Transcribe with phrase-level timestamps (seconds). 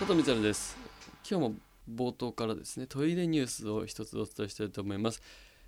[0.00, 0.78] 佐藤光です。
[1.30, 1.54] 今日も
[1.94, 5.20] 冒頭からですねトイレニュースを一つお伝えしたいと思います。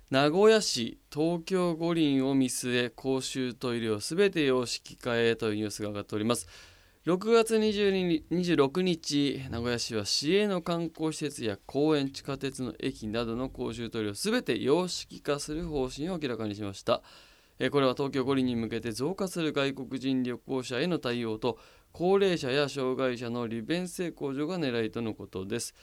[0.09, 6.47] 名古屋市東京五輪を見据え公衆トイレをすべて洋式化へというニュースが上がっております。
[7.05, 17.03] 6月22 26日名古屋市は市営の観光施設や公園地下鉄の駅などの公衆トイレをすべて洋式化する方針を明らかにしました。
[17.71, 21.59] これは東京五輪に向けて増加する外国人旅行者への対応と
[21.93, 25.75] 高齢者や障害者の利便性向上が狙いとのことです。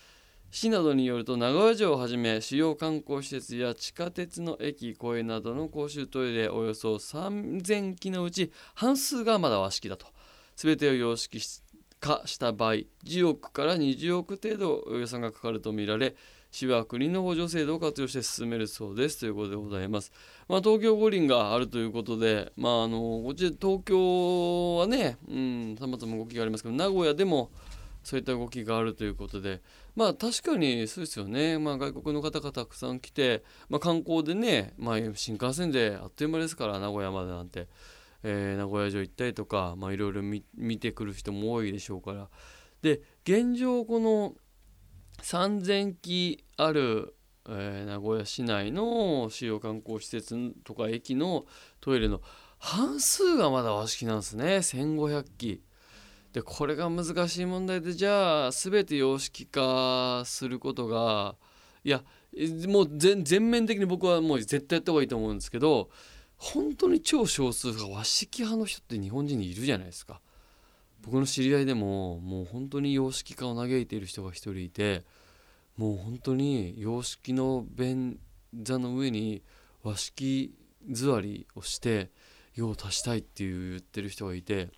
[0.51, 10.09] 市などによると名古屋城をはじめ主要観光施設や地下鉄の駅公園などの公衆トイレおよそ3000基のうち半数がまだ和式だと。
[10.56, 11.41] 全てを様式
[12.01, 16.16] 化した場合10億から20億程度予算がかかるとみられ
[16.50, 20.12] 市は国の補助制度を活用して進めるそうですということでございます。
[20.48, 27.50] まあ、東京五輪があるということで、まあ、あのこっち東京はね、うん、さまざま動きがありますけど名古屋でも
[28.02, 29.60] そういった動きがあるということで
[29.95, 37.68] まあ確かにそうですよね、まあ、外国の方がたくさん来て、まあ、観光でね、まあ、新幹線であっという間ですから名古屋までなんて。
[38.23, 40.42] えー、名古屋城行ったりとか、まあ、いろいろ見
[40.79, 42.29] てくる人も多いでしょうから
[42.82, 44.35] で現状この
[45.23, 47.15] 3,000基ある、
[47.49, 51.46] えー、名古屋市内の主要観光施設とか駅の
[51.80, 52.21] トイレの
[52.59, 55.63] 半数がまだ和式なんですね1500基。
[56.32, 61.35] でこれが難しい問題でじゃあ全て洋式化することが
[61.82, 62.04] いや
[62.68, 65.91] もう全面的に僕はもう絶対やった方がいいと思うんですけど
[66.37, 70.21] 本当に超少数が和式派の人って日本人にいるじゃないですか
[71.03, 75.04] 僕の知り合いでももう本当に洋式化を嘆いている人が一人いて
[75.76, 78.19] もう本当に洋式の便
[78.54, 79.42] 座の上に
[79.82, 80.54] 和式
[80.91, 82.10] 座りをして
[82.54, 84.69] 用を足したいっていう言ってる人がいて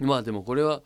[0.00, 0.82] まあでもこれは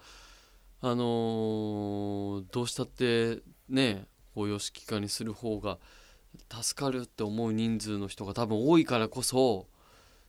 [0.80, 5.78] あのー、どうしたってねこう洋式化にする方が
[6.62, 9.66] 助かるって思う人数の人が多分多いからこそ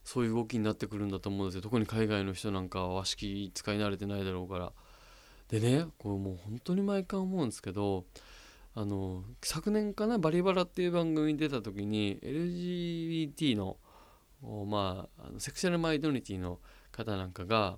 [0.03, 1.61] そういう動きになってくるんだと思うんですよ。
[1.61, 4.73] 特に海外の人なんかは和式使い慣れてないだろうから。
[5.49, 8.05] でねこれもう本当に毎回思うんですけど
[8.73, 13.77] あの昨年かな「バリバラ」っていう番組に出た時に LGBT の
[14.65, 16.59] まあセクシャルマイノリティの
[16.91, 17.77] 方なんかが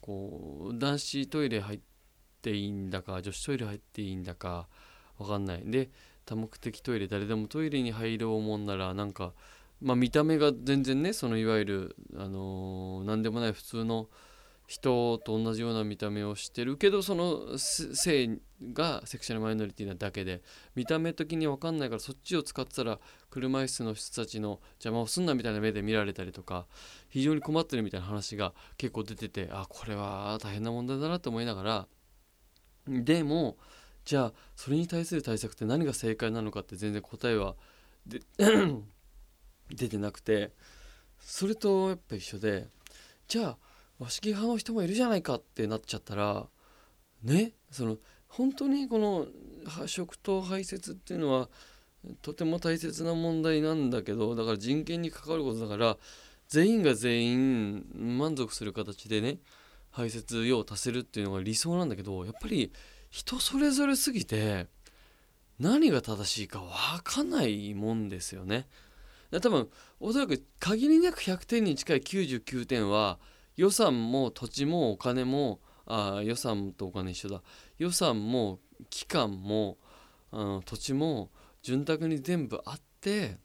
[0.00, 1.80] こう男子トイレ入っ
[2.42, 4.68] ていいんだか女子トイレ入っていいんだか
[5.18, 5.62] 分かんない。
[5.64, 5.90] で
[6.24, 9.34] 多目的トイレ誰でもトイレに入ろうもんならなんか
[9.80, 14.08] まあ、見た目が全然ねそのいわゆる、あのー、何でもない普通の
[14.66, 18.38] 人と同じような見た目をしてるけどその性
[18.72, 20.42] がセクシャルマイノリティなだけで
[20.74, 22.98] 見た目的に分かんないからそっちを使ってたら
[23.30, 26.66] 車椅子の人たちの邪魔をすんなみたいな目で見られたりとか
[27.10, 31.86] 非常に困ってるみたいな話が結構出ててあこれは大変な問題だなと思いながら
[32.88, 33.58] でも
[34.06, 37.54] じゃあそれに対する対策って何が正解なのかって全然答えは
[38.06, 38.20] で
[39.70, 40.52] 出てなくて
[41.20, 42.66] それとやっぱ一緒で
[43.28, 43.56] じゃあ
[43.98, 46.46] 和式派の人もいるじゃないかってなっちゃったら
[47.22, 47.96] ねその
[48.28, 49.26] 本当にこの
[49.86, 51.48] 食と排泄っていうのは
[52.20, 55.96] とても大切な問題なんだけどだから人権に関わることだから
[56.48, 57.86] 全員が全員
[58.18, 59.38] 満足する形でね
[59.90, 62.72] 排泄用を足せるっていうのが理想なんだけどやっぱり
[63.10, 64.66] 人それぞれすぎて
[65.60, 66.68] 何が正しいか分
[67.04, 68.66] かんないもんですよね。
[69.40, 69.68] 多分
[70.00, 73.18] おそらく限りなく100点に近い99点は
[73.56, 77.42] 予算も土地もお金もあ予算とお金一緒だ
[77.78, 79.78] 予算も期間も
[80.32, 81.30] あ土地も
[81.62, 83.36] 潤沢に全部あって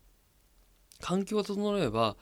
[1.01, 2.17] 環境が整えば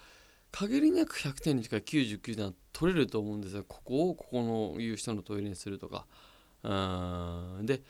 [0.52, 6.06] 限りなく100点に近い99点は取れると思うんですよここをここのいう人のトイレにするとか。
[6.64, 7.82] うんで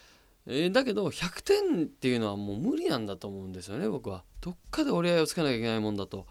[0.49, 4.23] えー、だけど100点っていうのはもう無理なんだと思うんですよね僕は。
[4.39, 6.25] どっかで折り合いをつけなきゃいけないもんだと。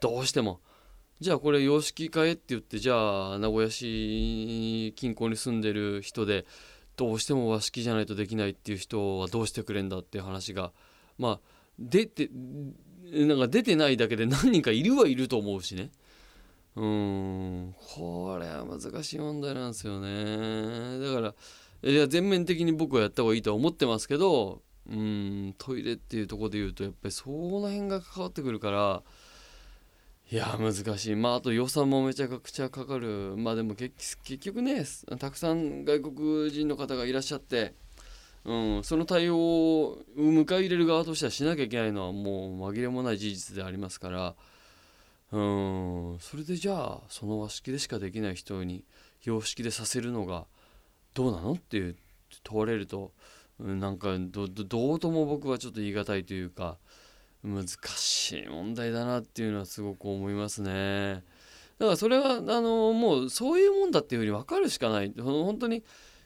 [0.00, 0.60] どうしても。
[1.20, 6.46] じゃあこれ様式変えって言ってじゃあ名古屋市近郊に住んでる人で
[6.96, 10.72] どうしても和式じゃないとできないっていう人はどうしてくれんだっていう話が。
[11.18, 11.40] まあ
[11.80, 12.30] 出て
[13.10, 15.90] なんか出てないだけで 何人かいるはいると思うしね。
[16.76, 17.74] うん。
[17.76, 21.00] これは難しい問題なんですよね。
[21.00, 21.34] だから
[21.82, 29.02] いや全面的に僕はやった方がいいとは思ってますけどうんトイレっていうとこで言うとやっぱりその辺が関わってくるから
[30.30, 31.16] いや難しい。
[31.16, 33.34] まああと予算もめちゃくちゃかかる。
[33.38, 34.84] まあでも結局ね
[35.18, 37.72] たくさん外国人の方がいらっしゃって、
[38.44, 44.34] うん、その対応を迎え入れる側としてはしなきゃいけないのはもう紛れもない事実でありますから
[45.32, 48.84] うんそれでじゃあその和式でしかできない人に
[49.22, 50.46] 洋式でさせるのが
[51.18, 51.52] どうなの？
[51.54, 51.96] って
[52.44, 53.10] 問われると、
[53.58, 54.44] うん、なんかど
[54.94, 56.78] うとも僕はちょっと言い難いというか
[57.42, 61.24] 難しい問題だなっていうのはすごく思いますね。
[61.80, 65.82] だからそれはあのもうそういうもんだっていうふうに分かるしかない本当に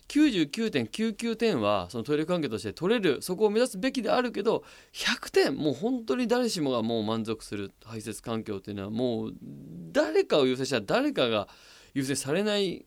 [0.09, 4.63] 99.99点はそのトイレ関係として取れるそこを目指すべきであるけど
[4.93, 9.33] 100点もう本当に誰しもがもう満足する排泄環境っていうのはもう
[9.91, 11.49] 誰かを優先したら誰かが
[11.95, 12.85] 優先されない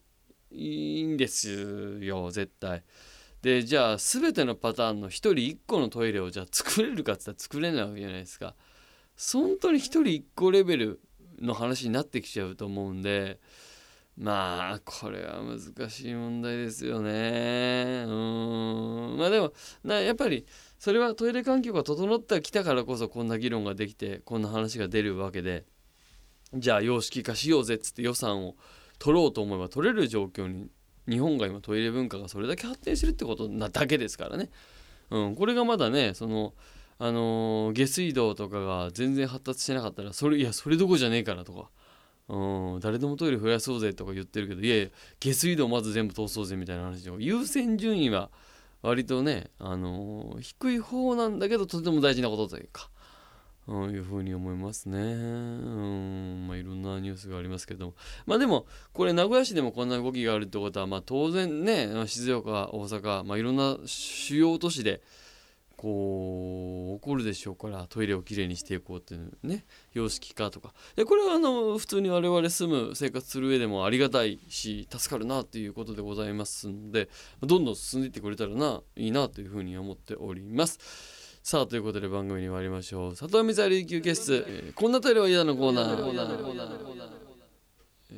[0.52, 2.84] いいんですよ絶対。
[3.42, 8.56] でじゃあ全てのパターンの1人1個のトイレをじゃあ作れるかって言ったら作れないわけじゃないですか。
[9.34, 11.00] 本当に1人1個レベル
[11.40, 13.40] の話になってきちゃうと思うんで
[14.18, 19.54] まあこれは難しい問題ですよねうんまあでも
[19.84, 20.46] なやっぱり
[20.80, 25.66] それはトイレ環境が整ってきたからこそこんな議論ができてこんな話が出るわけで
[26.54, 28.56] じゃあ様式化しようぜっつって予算を
[29.00, 30.70] 取ろうと思えば取れる状況に
[31.08, 34.50] 日本が今トイレ文化がそれだけ発展してるってことなだけですからね、
[35.12, 36.54] うん、これがまだねその
[36.98, 41.70] あのー、下水道とかが全然発達してなかったらそれいやそれどころじゃねえからとか、
[42.30, 44.88] うん、誰でもトイレ増やそうぜとか言ってるけどいやいや
[45.20, 48.30] 下水道まず全部通そうぜみたいな話で優先順位は
[48.82, 52.90] 割とね、あのー、低い方なんだけどとても大事なことというか、
[53.68, 54.98] いうふうに思いますね。
[54.98, 57.94] うんまあ、いろんなニュースがありますけども。
[58.26, 65.02] まあでもこれ名古屋市でもこんな動きがあるってことは、まあ、当然ね静岡大阪、まあ、いろんな主要都市で
[65.78, 70.74] こう起こるでしょうからトイレをきれいにしていこうっていうね様式化とか。
[70.96, 77.10] でこれはあの普通に我々住む生活する上でもありがたいし助かるなっていうことでございますので
[77.42, 80.80] どんどん進んでいってくれたらないいなというふうに思っております。
[81.46, 83.16] さあということで番組に参りましょう。
[83.16, 85.96] 里見ザリ休憩室、えー、こんなトイレは嫌のコーナー。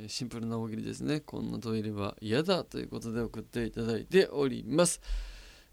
[0.07, 1.19] シンプルな大喜利ですね。
[1.19, 5.01] こんなトイレは嫌だということで送っていただいております。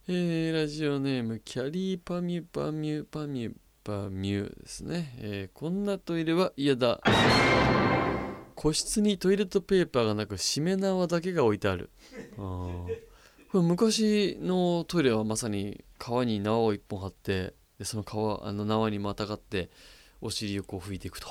[0.08, 3.52] えー、ラジオネームキャリーパミュパミュパミュ
[3.84, 7.00] パミュですね、えー、こんなトイレは嫌だ。
[8.56, 11.90] 個室にトイレットペーパーがなくしめ縄だけが置いてある。
[12.36, 12.84] あ
[13.52, 19.70] これ昔のトイレはまさに川に縄を一本張ってでその川あの縄にまたがって
[20.20, 21.28] お尻をこう拭いていくと。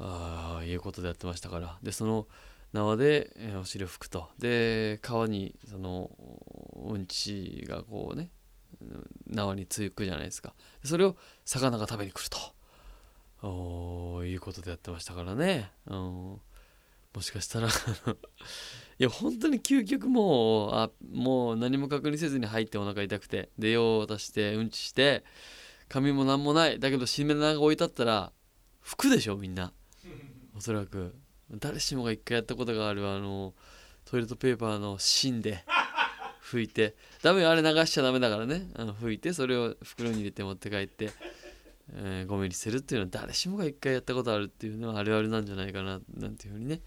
[0.00, 1.78] あいうことでやってましたから。
[1.84, 2.26] でその
[2.72, 4.28] 縄で、えお尻を拭くと。
[4.38, 6.10] で川にその
[6.74, 8.30] うんちがこうね
[9.28, 10.52] 縄につくじゃないですか。
[10.84, 12.30] それを魚が食べに来る
[13.40, 14.24] と。
[14.24, 16.40] いうことでやってましたからね、うん、も
[17.20, 17.68] しかしたら
[18.98, 25.24] いや本当に究極もうあもう何も確認せずに入ってお腹痛くてで用を足してうんちして
[25.88, 28.32] 髪も何もないだけどしめ縄が置いてあったら
[28.86, 29.72] 拭くでしょみんな。
[30.56, 31.14] おそらく。
[31.50, 33.54] 誰しもが一回やったことがあるあの
[34.04, 35.64] トイレットペーパーの芯で
[36.40, 36.94] 拭いて。
[37.20, 38.68] ダメあれ流しちゃダメだからね。
[38.76, 41.10] あの拭いてそれを袋に入れて持って帰って、
[41.92, 46.80] えー、ゴミにするっていうのは誰しもが一回やったことあるっていうのはあるあるなんじゃないかななんていうふうにね、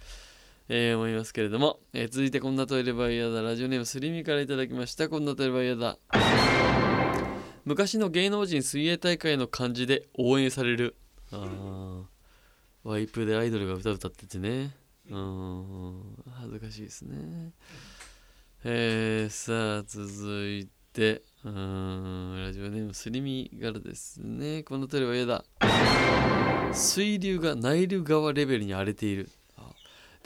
[0.71, 5.09] えー、思いますけれども、えー、続いてこんなトイレバイヤーだラジオネームスリミからいただきました。
[5.09, 5.97] こんなトイレバイヤーだ
[7.65, 10.95] 昔の芸能人水泳大会の感じで応援される。
[11.31, 12.03] あ
[12.83, 14.75] ワイプでアイドルが歌歌っててね。
[15.09, 16.03] うん
[16.39, 17.51] 恥ずかしいですね。
[18.63, 24.61] えー、さあ続いてうんラジオネームすりみ柄ですね。
[24.61, 25.43] このトイレは嫌だ
[26.73, 29.31] 水流がナイル川レベルに荒れている。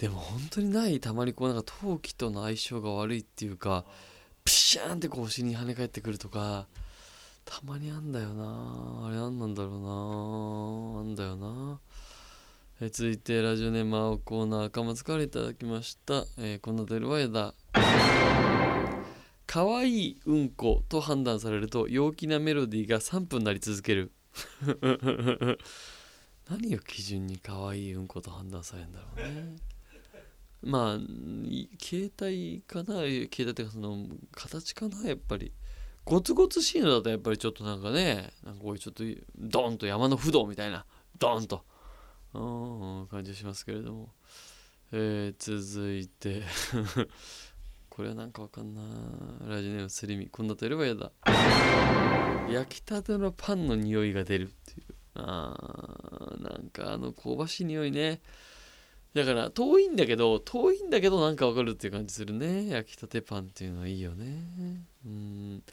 [0.03, 3.85] でも本当にないたまにこうなんか陶器との相性が悪いっていうか
[4.43, 6.67] ピシャーンってこう腰に跳ね返ってくるとか
[7.45, 9.05] たまにあんだよな。
[9.05, 10.99] あれ何なんだろうな。
[10.99, 11.79] あんだよな。
[12.81, 17.53] え続いてラジオネーム青コーナー赤松からいただきました、えー、このテルは枝
[19.45, 24.11] 可愛いうんこと判断されると陽気なメロディーが3分なり続ける。
[26.49, 29.72] 何を基準に可愛いうんこと判断されるんだろうね。
[30.63, 30.99] まあ
[31.81, 35.51] 携帯かな携帯っていうかその形かなやっぱり。
[36.05, 39.03] ゴツゴツしいのだとやっぱりちょっとなんかねなんかこういうちょっと
[39.37, 40.85] ドンと山の不動みたいな
[41.19, 41.63] ドンと。
[42.33, 44.09] うん感じしますけれども、
[44.91, 46.41] えー、続いて。
[47.89, 48.81] これはなんかわかんな。
[49.47, 51.11] ラジオネームすりみこんなとやれば嫌だ。
[52.49, 54.95] 焼きたてのパンの匂いが出るっていう。
[55.13, 58.19] あーなんかあの香ばしい匂いね。
[59.13, 64.25] だから遠いんだけど遠いんだけどなんかわかるっていう感じするね焼きたてパンっていうのはいいよね
[65.05, 65.63] うん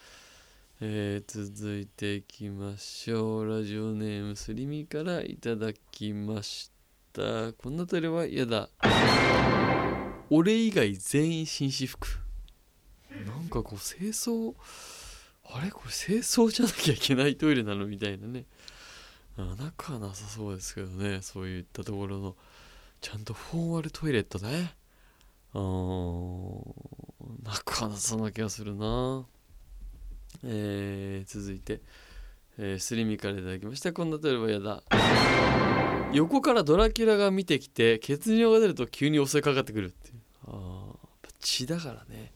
[0.82, 3.47] えー、続いていきましょう。
[3.47, 6.70] ラジオネームすりみからいただきまし
[7.12, 7.52] た。
[7.52, 8.70] こんなトイレは嫌だ。
[10.30, 12.09] 俺以外全員紳士服。
[13.26, 14.54] なんかこう清掃
[15.44, 18.47] あれこれ清掃じゃなきゃいけないトイレなのみたいなね
[19.59, 22.37] 仲はなさそうですけどねそういったところの
[23.00, 24.75] ちゃんとフォーマルトイレットね
[25.54, 25.61] うん。
[27.42, 29.25] 仲はなさそうな気がするな。
[30.45, 31.80] えー、続いて、
[32.59, 33.92] えー、スリミからいただきました。
[33.92, 34.83] こんなトイレは嫌だ。
[36.12, 40.14] 横からドラキュラが見てきて血尿が出ると急に襲いかかってくるっていう。
[40.47, 40.92] あ
[41.40, 42.33] 血だからね。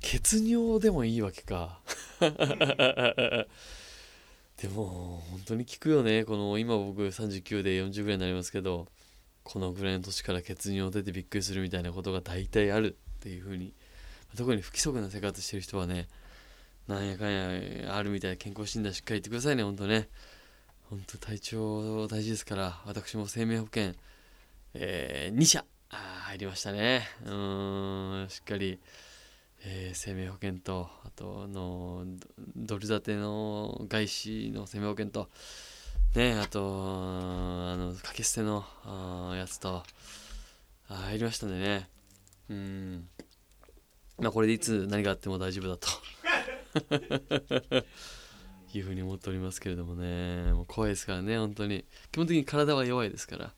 [0.00, 1.80] 血尿でもいいわけか。
[2.20, 2.28] で
[4.68, 6.24] も本当に効くよね。
[6.24, 8.88] この今僕39で40ぐらいになりますけど。
[9.46, 13.72] このぐらいの年から血尿出てびっくりするみたいなことが大体あるっていう風に
[14.36, 16.08] 特に不規則な生活してる人はね
[16.88, 20.08] なんやかんやあるみたいな健康診断しっかり言ってくださいねほんとね。
[20.90, 23.94] ほんと体調大事ですから私も生命保険、
[24.74, 27.08] えー、2社入りましたね。
[27.24, 28.78] うんしっかり
[29.64, 32.04] えー、生命保険とあとの
[32.54, 35.28] ドル建ての外資の生命保険と
[36.14, 38.64] ねあとあの掛け捨ての
[39.36, 39.82] やつと
[40.88, 41.88] 入りましたんでね。
[42.48, 43.08] うん。
[44.18, 45.88] まあこれでいつ何があっても大丈夫だと。
[48.74, 50.52] いうふうに思っておりますけれどもね。
[50.52, 51.84] もう怖いですからね本当に。
[52.12, 53.54] 基本的に体は弱いですから、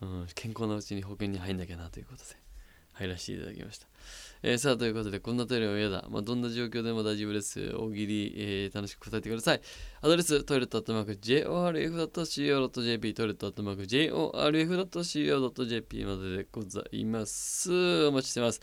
[0.00, 2.45] うん、健康なうちに保険に入んなきゃなということで。
[2.96, 3.86] 入らせていただきました。
[4.42, 7.74] えー、さあということでこんなトイレは嫌だ、まあ、どんな状況でも大丈夫です。
[7.74, 9.60] 大喜利、えー、楽しく答えてください。
[10.02, 18.06] アドレストイレットアットマーク JORF.CO.JP トイレットアットマーク JORF.CO.JP まででございます。
[18.06, 18.60] お待ちしてます。